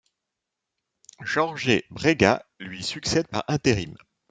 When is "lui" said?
2.59-2.81